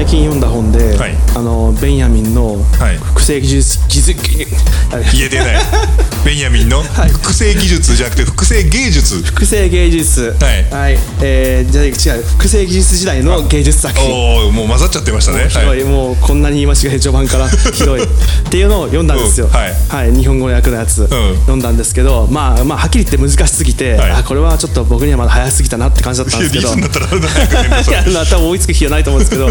[0.00, 0.79] 最近読んだ本で、
[1.34, 2.98] あのベンヤミンのはい。
[2.98, 4.14] 複製技術技術
[5.12, 5.62] 言えてない。
[6.24, 6.82] ベンヤミンの
[7.22, 9.22] 複製技術じゃなくて複製芸術。
[9.22, 10.34] 複製芸術。
[10.40, 10.98] はい。
[11.20, 12.24] えー、じゃあ違う。
[12.24, 14.10] 複製技術時代の芸術作品。
[14.10, 15.46] おおもう混ざっちゃってましたね。
[15.48, 17.48] ひどい、もうこんなに言い間違い序盤から。
[17.48, 18.06] ひどいっ
[18.50, 20.12] ていうのを読んだんですよ、うんはい。
[20.12, 24.10] 日本語の訳のやつ、読んだんですけどまあまあはっきり言って難しすぎて、はい。
[24.10, 26.68] あこれはちょっと僕にはまだ早すぎたなって感じだったんですけど。
[26.68, 29.48] いやいや多分追いつく日はないと思うんですけど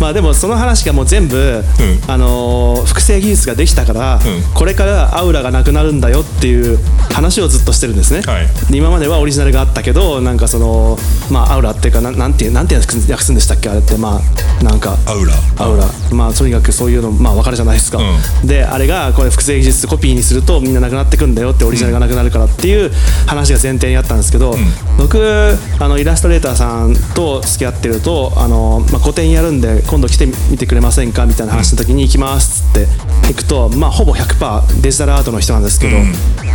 [0.00, 1.64] まあでもその話がもう全部、
[2.06, 4.20] あのー複製技術ができたから、うん。
[4.54, 6.78] これからアウラがなくなるんだよっていう
[7.10, 8.46] 話をずっとしてるんですね、はい。
[8.70, 10.98] で今まではオリジナルがあったけどなんかその
[11.30, 13.68] まあアウラっていうかななんていうなんて訳すんでしたっけ？
[13.70, 15.34] あれってまあなんかアウラ。
[15.58, 15.86] アウラ。
[16.12, 22.90] まあとにかくそういうのまあ分かるじゃないですか、うであれがこれ複製技術コピーにするとみんななくなってくんだよってオリジナルがなくなるからっていう
[23.26, 24.54] 話が前提にあったんですけど、
[24.98, 31.26] 僕あのイラストレーターさんと付き合ってるとあの、まあ、個展やるんで今度来てみてくれませんか？
[31.26, 32.86] みたいな話の時に行きますっつって。
[33.28, 35.96] 行くとまあほぼ100%デジタルアートの人なんですけど、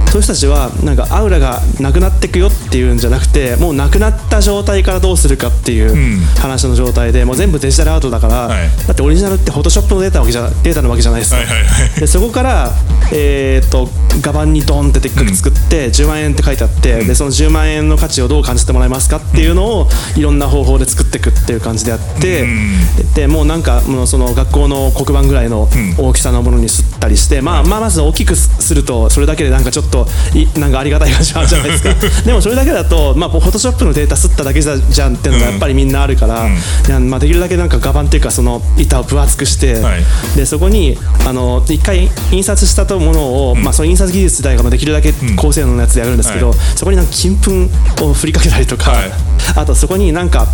[0.07, 6.19] そういう人たちはなんかアウラがなくなってくよっていうんじゃなくてもうなくなった状態からどうするかっていううん。
[6.39, 8.69] 話の状態でもう全部デジタルアートだから、はい。
[8.87, 11.99] だってオリジナルってフォトショップのデータわけじゃデータなわけじゃないですか、はいはいはい。
[11.99, 12.71] でそこから、
[13.11, 13.89] えー、と
[14.21, 22.47] 画板にドンってでっかく作って10万円って書いてあって、でその10万円の価値をどう感じてもらえますかっていうのをいろんな方法で作っていくっていう感じでやって、
[23.15, 25.67] でもうなんかもうその学校の黒板ぐらいの
[25.97, 29.96] 大きさのものにすったりして、まあ、まあまず大きくするとそれだけでなんかちょっと
[30.33, 31.93] いなんかありがたい感じあるじゃないですか。
[32.25, 40.03] でもそれだけだと、まあ、フォトショップのデータすっただけじゃじゃんっていうのがやっぱりみんなあるから、いやまあ、できるだけなんか画板っていうかその板を分厚くして、はい。
[40.35, 46.57] でそこにあの一回印刷したものを、まあ、その印刷技術自体ができるだけ高性能のやつでやるんですけど、はい。
[46.75, 47.35] そこになんか金
[47.97, 49.11] 粉を振りかけたりとか、はい。
[49.55, 50.47] あとそこになんか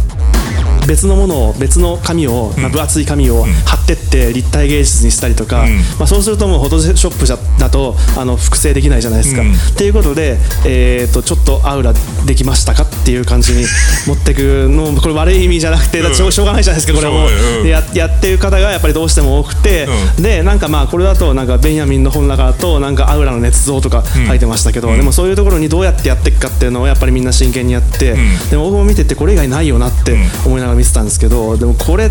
[0.87, 5.77] 別のものを別の紙を、まあ、分厚い紙を貼ってって立体芸術にしたりとか、ん。
[5.99, 9.41] まあ、そうするともうフォトショップじゃだとあの複製できないじゃないですか。
[9.41, 9.53] うん。
[9.53, 11.93] っていうことで、えー、とちょっとアウラ
[12.25, 13.65] できましたかっていう感じに
[14.07, 17.27] 持ってくの これ悪い意味じゃなくてだしょうがないじゃないですかこれはも
[17.63, 19.87] うややってる方がやっぱりどうしても多くて、
[20.19, 28.15] でなんかまあこれだとなんかベンヤミンの本の中だとなんかアウラの捏造とか書いてましたけど、でもそういうところにどうやってやっていくかっていうのをやっぱりみんな真剣にやって、
[28.49, 32.09] でも僕も見ててこれ以外ないよなって思いながら見てたんですけどでもこれっ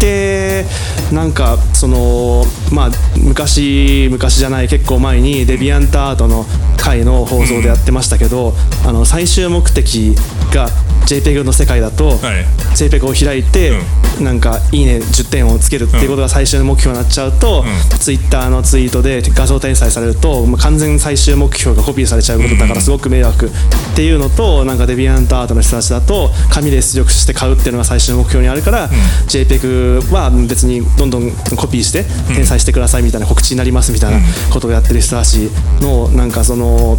[0.00, 0.64] て
[1.12, 6.44] なんかそのまあ昔昔じゃない結構前にデビアントアートの
[6.76, 8.54] 回の放送でやってましたけど、
[8.86, 10.14] あの最終目的
[10.54, 10.68] が
[11.08, 12.44] JPEG の世界だと、はい。
[12.76, 13.72] JPEG を開いて、
[14.20, 17.64] なんか「いいね」10点をつけるっていうことが最終目標になっちゃうと、
[17.98, 23.50] ツイッターのツイートで画像転載されると、まあ、完全最終目標がコピーされちゃうことだからすごく迷惑っ
[23.94, 28.90] ていうのとなんかデビアントアートの人たちだと紙で出力して買うっていうのが最終目標にあるから、
[29.28, 34.20] JPEG は別にどんどんコピーして転載してくださいみたいな告知になりますみたいな
[34.50, 36.98] ことをやってる人たちのなんかその。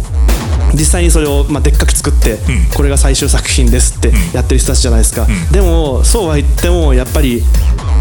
[0.72, 2.38] 実際にそれをまあでっかく作って、
[2.74, 7.42] これが最終作品ですってやってる人たちじゃないですか、でもそうは言ってもやっぱり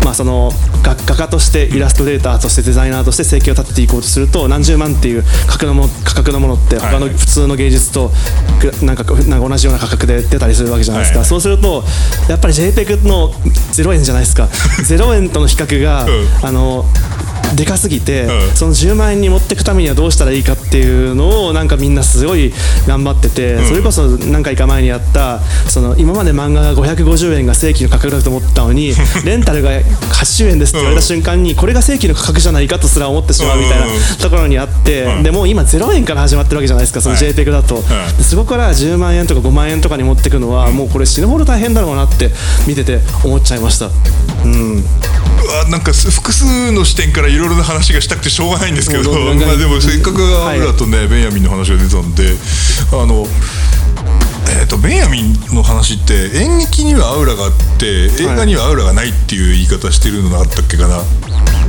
[0.03, 0.51] まあその
[0.81, 8.11] 画画家としてイラストレーターとしてデザイナーとして生計を立てていこうとすると何十万っていう価格のも価格のものって他の普通の芸術と
[8.59, 11.27] くなんかなんか同じような価格で出たりするわけじゃないですか、はい。
[11.27, 11.83] そうすると
[12.29, 13.33] やっぱり JPEG の
[13.73, 14.45] 0円じゃないですか。
[14.87, 16.07] 0円との比較が、
[16.41, 16.85] あの
[17.55, 18.55] でかすぎて、うん。
[18.55, 22.53] その10万円に持っていくためにはどうしたらいいかっていうのをなんかみんなすごい
[22.87, 28.93] 頑張ってて、それこそ何回か前にやったその今まで漫画が550円が正規の価格だと思ったのに
[29.25, 33.91] レンタルが80円ですって言われた瞬間にこれが正規の価格じゃないかとすら思ってしまうみたいなうん。
[34.17, 37.23] ところにあって、でもう今0円から始まってるわけじゃないですかそのはい。
[37.23, 37.83] JPEG だと、
[38.17, 42.31] でそこから10万円とか5万円とかに持っていくのはもうこれ死ぬほど大変だろうなって
[42.67, 43.89] 見てて思っちゃいました。
[44.43, 44.83] うん。
[45.41, 52.35] うわなんかす複数の視点からいろいろな話がしたくてしょうがないんですけど、まあ、でもせっかくアウラとね、ベンヤミンの話が出たんで
[52.93, 53.25] あの
[54.51, 60.97] えー、とベンヤミンの話って演劇にはアウラがあって映画にはアウラがないっていう言い方してるのがあったっけかな、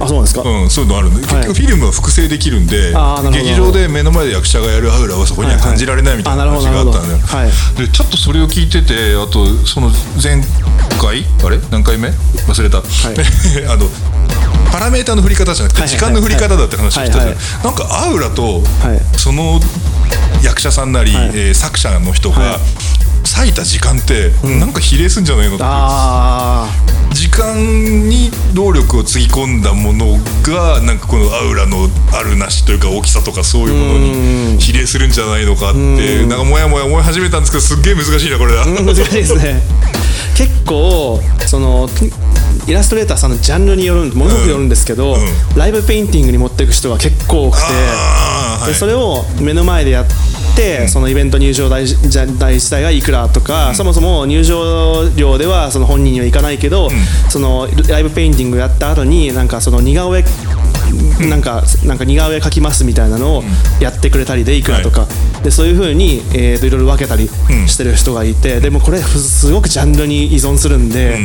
[0.01, 2.95] あそうなんですか、うん、そういうのあるんで、結局フィルムは複製できるんで
[3.33, 6.65] 劇場で目の前で役者がやるアウラはそこには感じられないみたいなはいはい。
[6.65, 7.87] 話があったんだよ、あなるほどなるほど。
[7.87, 9.91] でちょっとそれを聞いててあとその
[10.23, 10.41] 前
[11.01, 11.25] 回？
[11.45, 11.59] あれ？
[11.71, 12.09] 何回目？
[12.09, 12.79] 忘れた、
[13.73, 13.89] あの
[14.73, 19.19] パラメータの振り方じゃなくてはい時間の振り方だって話をしたじゃん、はいはいなんかアウラとはい。
[19.19, 19.61] その
[20.43, 21.31] 役者さんなり、はい。
[21.35, 22.61] えー作者の人がはい
[23.25, 26.69] 割いた時間ってなんか比例すんじゃないのってあ
[27.13, 27.57] 時間
[28.09, 38.55] に労力をつぎ込んだものがなんかこのアウラのあるなしというか大きさとかそういうものに比例するんじゃないのかってなんかもやもや思い始めたんですけどすっげえ難しいなこれ。
[38.55, 38.63] だ。
[38.63, 39.63] あ難しいですね。
[40.37, 41.89] 結構その
[42.67, 45.17] イラストレーターさんのジャンルによるものすごくよるんですけど、
[45.57, 47.67] ライブペインティングに持っていく人が結構多くて、
[48.67, 50.15] でそれを目の前でやって、
[50.89, 56.91] そのイベント入場代じゃ代自体がいくらとか、そもそも入場料ではその本人にはいかないけど、
[57.29, 60.25] そのライブペインティングやった後になんかその似顔絵
[61.29, 63.43] なんかなんか似顔絵描きますみたいなのを
[63.81, 65.07] やってくれたりでいくらとか、
[65.43, 67.29] でそういうふうに、えー、といろいろ分けたり
[67.67, 71.19] してる人がいて、でもこれすごくジャンルに依存するんで、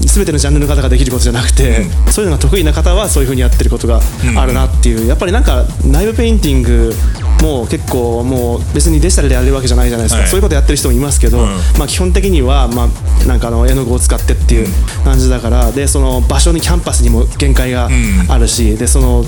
[0.00, 4.00] 全てのジャンルの方ができることじゃなくて、そういうのが得意な方はそういうふうにやってることが
[4.36, 6.94] あるなっていう、やっぱりなんかライブペインティング
[7.42, 10.28] も結構もう別にデジタルでやれるわけじゃないじゃないですか、はい。
[10.28, 11.46] そういうことやってる人もいますけど、
[11.78, 14.68] まあ、基本的には、まあ、なんかあの絵の具を使ってっていう
[15.04, 17.88] 感じだからでその場所にキャンパスにも限界が
[18.28, 19.24] あるし、でその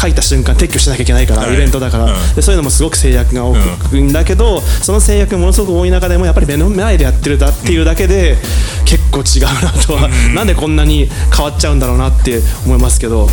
[0.00, 1.54] 書いた瞬間撤去しなきゃいけないから、はい。
[1.54, 2.34] イベントだから、うん。
[2.34, 3.54] でそういうのもすごく制約が多
[3.90, 8.36] くんだけど、その制約がものすごく多い中でもやっぱり目の前でやってるだっていうだけで、
[8.84, 13.28] 結構違うなとは、なんでこんなに変わっちゃうんだろうなって思いますけど。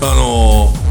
[0.00, 0.87] あのー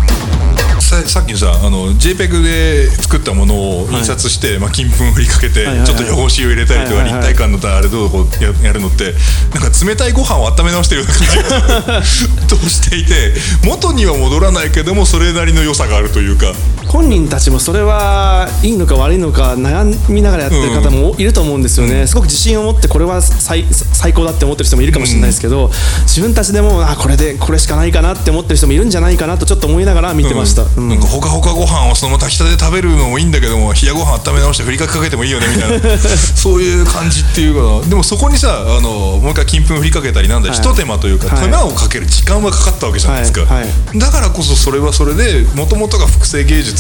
[0.82, 5.88] ささっきのさあの JPEG で作ったものを印刷して、まあ、金粉振りかけて、はいはいはい。
[5.88, 7.22] ちょっと汚しを入れたりとか、はいはいはい。
[7.22, 9.14] 立体感のあれどうこうややるのって
[9.54, 13.34] なんか冷たいご飯を温め直してるような感じと していて
[13.64, 16.54] 元には戻らないけどもそれなりの良さがあるというか
[16.88, 25.69] 本人たちもそれはいいのか悪いのか悩みながらやってる方もいると思うんですよね、すごく自信を持ってこれは最最高だって思ってる人もいるかもしれないですけど、
[26.04, 30.89] 自分たちでもあこれでこれしかないかなって思ってる人もいるんじゃないかなとちょっと思いながら見てました、うん。
[30.89, 35.98] なんかほかほかご飯をそのまま炊きたてで食べるのもいいんだけども 冷やご飯温め直してふりかけかけてもいいよねみたいな。
[36.36, 40.57] そういう感じっていうかなでもそこにさあのもう一回金粉振りかけたりなんだり、はい。
[40.57, 41.45] ひと手間というか、はい。
[41.45, 43.62] 手間をかける時間はかかったわけじゃないですか、はい。
[43.62, 44.00] はい。
[44.00, 46.77] だからこそそれはそれでもともとが複製芸術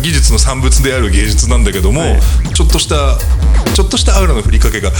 [0.00, 2.20] 技術の産物である芸術なんだけども、はい。
[2.54, 3.18] ちょっとした
[3.74, 4.90] ちょっとしたアウラの振りかけが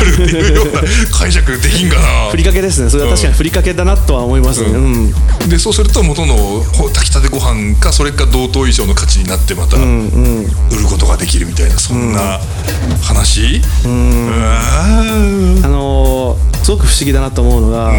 [0.00, 0.80] あるっていうような
[1.12, 2.02] 解釈できんかな。
[2.30, 2.90] ふりかけですね。
[2.90, 5.14] それは確かにふりかけだなとは思いますね、うん。
[5.48, 12.40] でそうすると元のほ炊きたてご飯かそれか同等以上の価値になってまた売ることができるみたいなそんな
[13.02, 13.62] 話？
[13.84, 14.30] うん。
[15.62, 17.92] あのーすごく不思議だなと思うのが、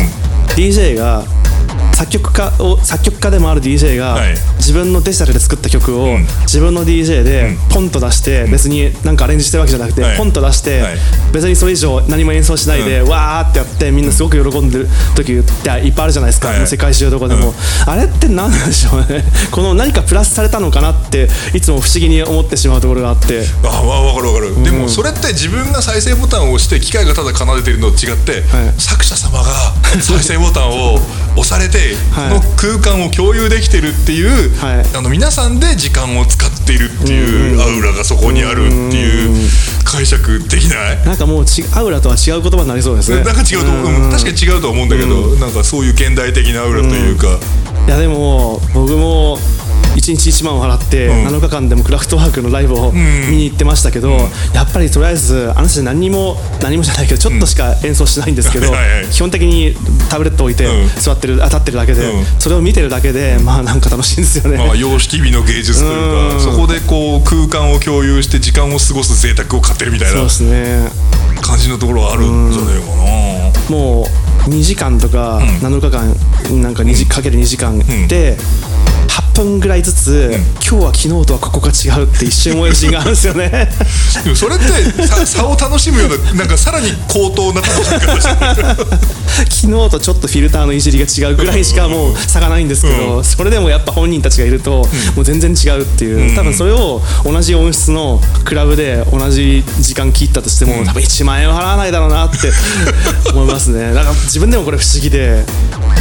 [0.57, 1.23] DJ が
[1.97, 4.35] 作曲家を作曲家でもある DJ が、はい
[4.67, 6.25] 自分のデジタルで作った曲を、ん。
[6.41, 10.17] 自分の DJ でポンと出して、別になんかアレンジしてるわけじゃなくて、はい。
[10.17, 10.97] ポンと出して、はい。
[11.31, 16.67] 別にそれ以上何も演奏しないで、わーってやってみんなすごく喜んでる時っていっぱいあるじゃないですか、はい。
[16.67, 17.53] 世界中どこでも、
[17.85, 19.23] あれって何なんでしょうね。
[19.51, 23.47] この何かプラスされたのかなっていつも不思議に思ってしまうところがあって。
[23.63, 28.41] あわ分かる分かる、でもそれって自分が再生ボタンを押して機械がただ奏でてるのと違って、はい。
[28.77, 30.99] 作者様が再生ボタンを
[31.37, 32.39] 押されて、はい。
[32.39, 34.85] この空間を共有できてるっていう、はい。
[34.95, 39.49] あの皆さんで時間を使っているっていうアウラがそこにあるっていう
[39.85, 41.05] 解釈できない？
[41.05, 43.23] なんかもうちアウラとは違う言葉になりそうですね。
[43.23, 47.27] なんか違うと思う、うん確かに違うとは思うんだけど、なんかそういう現代的なアウラというか、
[47.87, 49.37] いやでも僕も
[50.07, 51.27] 1日1万を払ってん。
[51.27, 54.11] 7日間でもクラフトワークのライブを見に行ってましたけど、
[54.53, 59.75] やっぱりとりあえずあの人何にも何もじゃないけどちょっとしか演奏しないんですけど、はいはい基本的に
[60.09, 60.89] タブレット置いてうん。
[61.01, 62.25] 座ってる当たってるだけで、うん。
[62.39, 64.57] それを見てるだけでまあなんか楽しいんですよね。
[64.57, 66.39] まあ、様式美の芸術というか、うん。
[66.39, 70.89] そこでこう空間を共有して時間を過ごす贅沢を買ってるみたいなそうですね。
[71.41, 73.77] 感じのところがあるんじゃねえかな。
[73.77, 78.37] もう2時間とか7日間なんか2時かける2時間で
[79.07, 80.31] 8分ぐらいずつ、
[80.67, 83.49] 今日は昨日とはここが違うって一瞬思えるシーンがあるんですよね。
[84.23, 88.75] でもそれってさ差を楽しむようななんかさらに高等な楽しみ方
[89.37, 102.51] 昨日とちょっとフィルターのいじりが違うぐらいしかもう差がないんですけど、それでもやっぱ本人たちがいるともう全然違うっていう、多分それを同じ音質のクラブで同じ時間切ったとしても、多分1万円は払わないだろうなって
[103.31, 103.93] 思いますね。
[103.93, 105.45] だから自分でもこれ不思議で。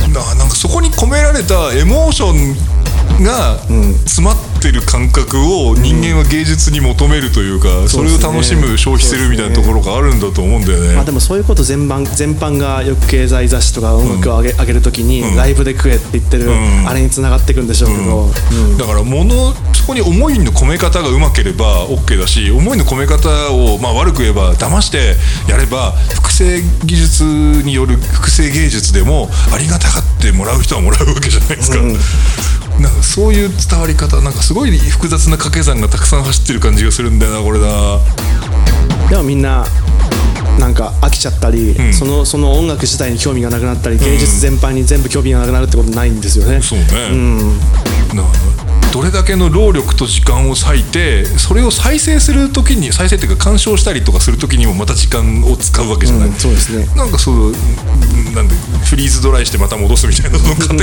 [0.08, 2.56] ななんかそこに込められたエモーション
[3.22, 3.58] が
[4.04, 10.94] 詰まってる感覚を人間は芸術に求めるというか、それを楽しむ消費するみたいなところがあるんだと思うんだよね。
[10.94, 16.88] まあでもそういうこと全般全般がよく経済雑誌とか音楽を上げ,、上げるときに、ライブで食えって言ってる、ん。
[16.88, 18.78] あれにつながっていくんでしょうけど、うん。
[18.78, 25.14] だから物そこに思いの込め方がうまければ OK だし思いの込め方を、まあ、悪く言えば騙して
[25.48, 31.78] やれば複製技術による複製芸術でもありがたがってもらう人はもらうわけじゃないですか。
[32.80, 38.00] なんかそういう伝わり方なんかすごい複雑な掛け算がたくさん走ってる感じがするんだよなこれな。
[39.08, 39.66] でもみんな
[40.58, 46.60] なんか飽きちゃったり、そのその音楽自体に興味がなくなったり芸術全般に全部興味がなくなるってことないんですよね。
[46.62, 46.84] そうね、
[48.14, 48.24] な
[48.92, 56.86] どれだけの労力と時間を割いてそれを再生する時に再生っていうか鑑賞したりとかする時にもまた時間を使うわけじゃない、うんそうですね。
[56.96, 57.52] なんかそう
[58.96, 60.78] フリーズドライしてまた戻すみたいなその 過程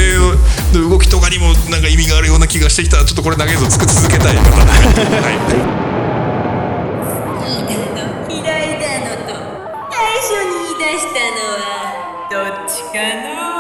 [0.72, 2.98] の動きとかにもなんか意味があるような気がしてきた。
[2.98, 5.34] らちょっとこれ投げず作り続けたいまた、はい。
[7.50, 9.34] いいだの嫌いだのと
[9.90, 11.66] 最初に言い出したのは
[12.30, 13.02] どっちか
[13.48, 13.53] の